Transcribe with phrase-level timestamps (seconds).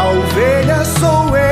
[0.00, 1.50] a ovelha sou eu.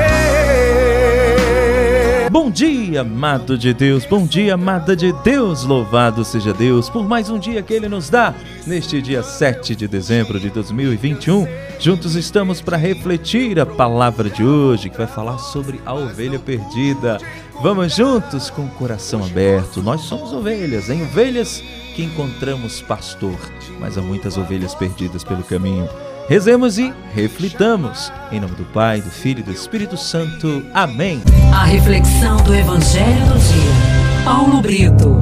[2.30, 7.28] Bom dia, amado de Deus, bom dia, amada de Deus, louvado seja Deus por mais
[7.28, 8.34] um dia que Ele nos dá.
[8.66, 11.46] Neste dia 7 de dezembro de 2021,
[11.78, 17.18] juntos estamos para refletir a palavra de hoje, que vai falar sobre a ovelha perdida.
[17.62, 19.82] Vamos juntos com o coração aberto.
[19.82, 21.62] Nós somos ovelhas, em ovelhas
[21.94, 23.38] que encontramos pastor,
[23.78, 25.86] mas há muitas ovelhas perdidas pelo caminho.
[26.28, 28.12] Rezemos e reflitamos.
[28.30, 30.62] Em nome do Pai, do Filho e do Espírito Santo.
[30.74, 31.22] Amém.
[31.54, 34.24] A reflexão do Evangelho do Dia.
[34.26, 35.16] Paulo Brito.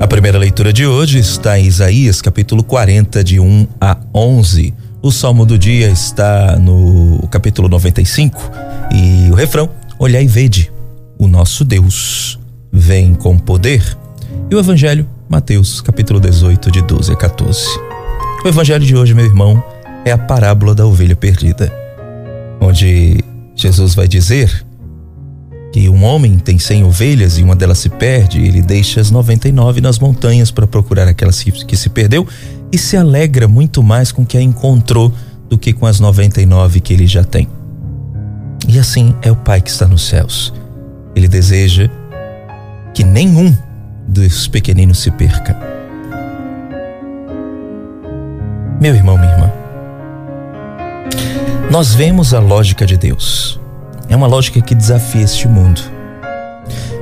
[0.00, 4.72] A primeira leitura de hoje está em Isaías, capítulo 40, de 1 a 11.
[5.02, 8.40] O salmo do dia está no capítulo 95
[8.90, 10.72] e o refrão: Olhai e vede,
[11.18, 12.40] o nosso Deus
[12.72, 13.96] vem com poder.
[14.50, 17.60] E o evangelho, Mateus, capítulo 18, de 12 a 14.
[18.44, 19.62] O evangelho de hoje, meu irmão,
[20.04, 21.72] é a parábola da ovelha perdida,
[22.60, 23.22] onde
[23.54, 24.64] Jesus vai dizer
[25.72, 29.80] que um homem tem cem ovelhas e uma delas se perde, ele deixa as 99
[29.80, 32.26] nas montanhas para procurar aquela que se perdeu
[32.70, 35.12] e se alegra muito mais com que a encontrou
[35.48, 37.48] do que com as 99 que ele já tem.
[38.68, 40.52] E assim é o Pai que está nos céus.
[41.14, 41.90] Ele deseja
[42.94, 43.56] que nenhum
[44.06, 45.56] dos pequeninos se perca.
[48.80, 49.52] Meu irmão, minha irmã,
[51.70, 53.60] nós vemos a lógica de Deus.
[54.08, 55.80] É uma lógica que desafia este mundo.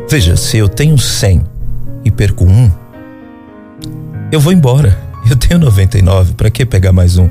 [0.09, 1.43] Veja, se eu tenho 100
[2.05, 2.71] e perco um,
[4.31, 4.97] eu vou embora.
[5.29, 7.29] Eu tenho 99, para que pegar mais um?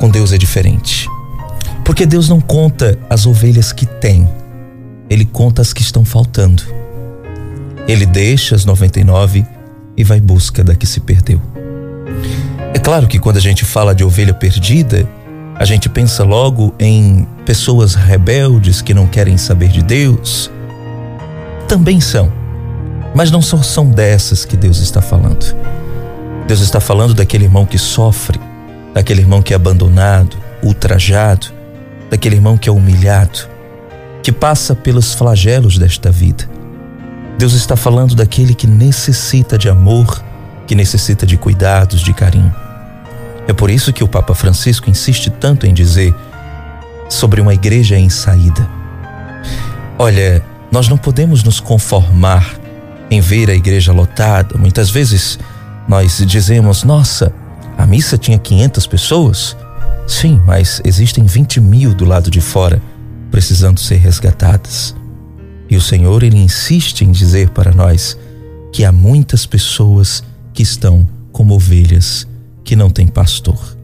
[0.00, 1.08] Com Deus é diferente.
[1.84, 4.28] Porque Deus não conta as ovelhas que tem,
[5.08, 6.62] Ele conta as que estão faltando.
[7.86, 9.46] Ele deixa as 99
[9.96, 11.40] e vai busca da que se perdeu.
[12.74, 15.08] É claro que quando a gente fala de ovelha perdida,
[15.56, 20.50] a gente pensa logo em pessoas rebeldes que não querem saber de Deus.
[21.66, 22.32] Também são,
[23.14, 25.56] mas não só são dessas que Deus está falando.
[26.46, 28.38] Deus está falando daquele irmão que sofre,
[28.94, 31.48] daquele irmão que é abandonado, ultrajado,
[32.10, 33.48] daquele irmão que é humilhado,
[34.22, 36.48] que passa pelos flagelos desta vida.
[37.38, 40.22] Deus está falando daquele que necessita de amor,
[40.66, 42.54] que necessita de cuidados, de carinho.
[43.46, 46.14] É por isso que o Papa Francisco insiste tanto em dizer
[47.08, 48.68] sobre uma igreja em saída.
[49.98, 52.56] Olha, nós não podemos nos conformar
[53.10, 54.58] em ver a igreja lotada.
[54.58, 55.38] Muitas vezes
[55.88, 57.32] nós dizemos: nossa,
[57.76, 59.56] a missa tinha 500 pessoas.
[60.06, 62.82] Sim, mas existem 20 mil do lado de fora
[63.30, 64.94] precisando ser resgatadas.
[65.70, 68.18] E o Senhor, ele insiste em dizer para nós
[68.72, 70.22] que há muitas pessoas
[70.52, 72.26] que estão como ovelhas
[72.64, 73.76] que não tem pastor.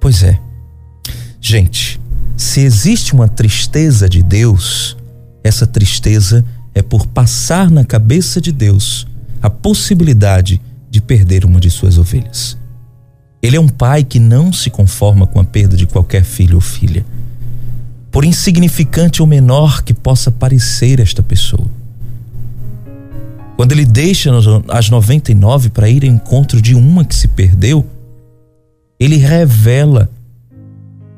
[0.00, 0.40] Pois é.
[1.40, 2.00] Gente,
[2.36, 4.96] se existe uma tristeza de Deus,
[5.42, 6.44] essa tristeza
[6.74, 9.06] é por passar na cabeça de Deus
[9.42, 12.56] a possibilidade de perder uma de suas ovelhas.
[13.42, 16.60] Ele é um pai que não se conforma com a perda de qualquer filho ou
[16.60, 17.04] filha,
[18.20, 21.66] por insignificante ou menor que possa parecer esta pessoa.
[23.56, 24.30] Quando ele deixa
[24.68, 27.82] as 99 para ir ao encontro de uma que se perdeu,
[28.98, 30.10] ele revela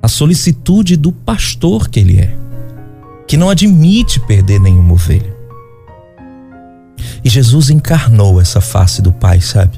[0.00, 2.36] a solicitude do pastor que ele é,
[3.26, 5.34] que não admite perder nenhuma ovelha.
[7.24, 9.76] E Jesus encarnou essa face do Pai, sabe?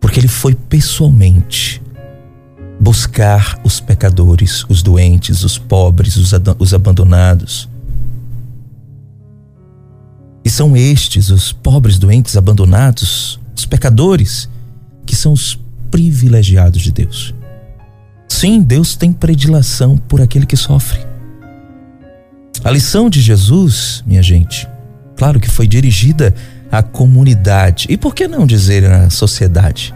[0.00, 1.82] Porque ele foi pessoalmente
[2.80, 7.68] buscar os pecadores, os doentes, os pobres, os, os abandonados.
[10.42, 14.48] E são estes, os pobres, doentes, abandonados, os pecadores,
[15.04, 17.34] que são os privilegiados de Deus.
[18.26, 21.00] Sim, Deus tem predileção por aquele que sofre.
[22.64, 24.66] A lição de Jesus, minha gente,
[25.16, 26.34] claro que foi dirigida
[26.72, 29.94] à comunidade e por que não dizer à sociedade?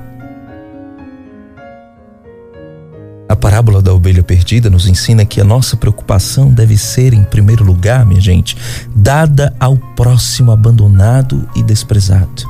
[3.45, 8.07] Parábola da ovelha perdida nos ensina que a nossa preocupação deve ser, em primeiro lugar,
[8.07, 8.57] minha gente,
[8.97, 12.43] dada ao próximo abandonado e desprezado.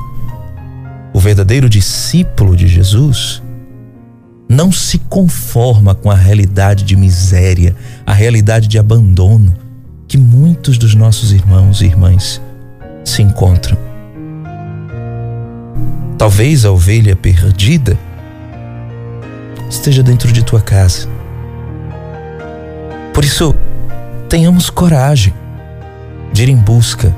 [1.13, 3.43] O verdadeiro discípulo de Jesus
[4.47, 7.75] não se conforma com a realidade de miséria,
[8.05, 9.53] a realidade de abandono
[10.07, 12.41] que muitos dos nossos irmãos e irmãs
[13.03, 13.77] se encontram.
[16.17, 17.99] Talvez a ovelha perdida
[19.75, 21.07] esteja dentro de tua casa.
[23.13, 23.53] Por isso,
[24.27, 25.33] tenhamos coragem
[26.33, 27.15] de ir em busca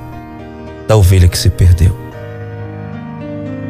[0.87, 1.95] da ovelha que se perdeu.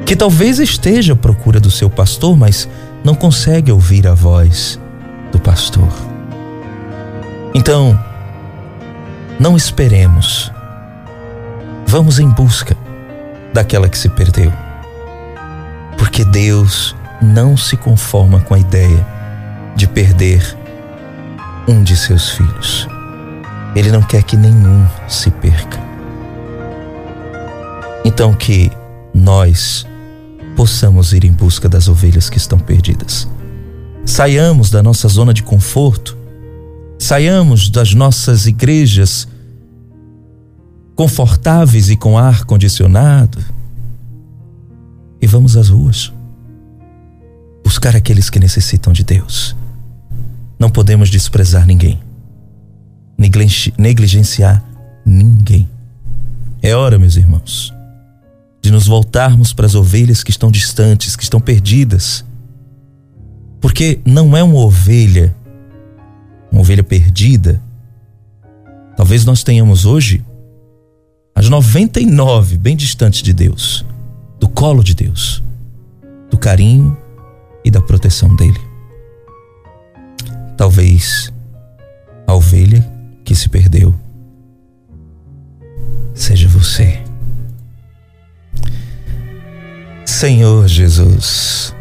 [0.06, 2.68] que talvez esteja à procura do seu pastor, mas
[3.04, 4.80] não consegue ouvir a voz
[5.34, 5.92] do pastor.
[7.54, 8.00] Então,
[9.38, 10.50] não esperemos.
[11.86, 12.78] Vamos em busca
[13.54, 14.52] daquela que se perdeu.
[15.98, 19.06] Porque Deus não se conforma com a ideia
[19.76, 20.58] de perder
[21.68, 22.88] um de seus filhos.
[23.76, 25.80] Ele não quer que nenhum se perca.
[28.06, 28.72] Então que
[29.14, 29.86] nós
[30.56, 33.28] possamos ir em busca das ovelhas que estão perdidas.
[34.06, 36.18] Saiamos da nossa zona de conforto,
[36.98, 39.28] saiamos das nossas igrejas
[40.96, 43.38] confortáveis e com ar condicionado
[45.22, 46.12] e vamos às ruas
[47.68, 49.54] buscar aqueles que necessitam de Deus.
[50.58, 52.00] Não podemos desprezar ninguém,
[53.78, 54.64] negligenciar
[55.06, 55.70] ninguém.
[56.62, 57.74] É hora, meus irmãos,
[58.62, 62.24] de nos voltarmos para as ovelhas que estão distantes, que estão perdidas.
[63.60, 65.36] Porque não é uma ovelha,
[66.50, 67.62] uma ovelha perdida.
[68.96, 70.24] Talvez nós tenhamos hoje
[71.36, 73.86] as 99 bem distantes de Deus,
[74.40, 75.44] do colo de Deus,
[76.32, 76.96] do carinho
[77.68, 78.60] e da proteção dele.
[80.56, 81.32] Talvez
[82.26, 82.86] a ovelha
[83.26, 83.94] que se perdeu
[86.14, 87.00] seja você.
[90.06, 91.76] Senhor Jesus,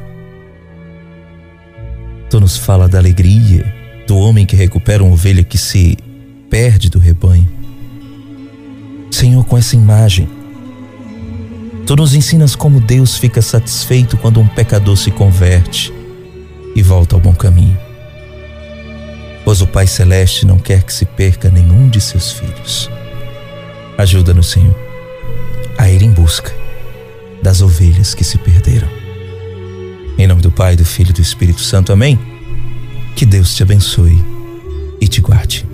[2.29, 3.73] tu nos fala da alegria
[4.07, 5.97] do homem que recupera uma ovelha que se
[6.51, 7.49] perde do rebanho.
[9.11, 10.29] Senhor, com essa imagem,
[11.87, 15.93] tu nos ensinas como Deus fica satisfeito quando um pecador se converte
[16.75, 17.79] e volta ao bom caminho.
[19.45, 22.91] Pois o Pai Celeste não quer que se perca nenhum de seus filhos.
[23.97, 24.75] Ajuda-nos, Senhor,
[25.79, 26.53] a ir em busca
[27.41, 28.89] das ovelhas que se perderam.
[30.19, 31.93] Em nome do Pai, do Filho e do Espírito Santo.
[31.93, 32.19] Amém.
[33.15, 34.23] Que Deus te abençoe
[35.01, 35.65] e te guarde.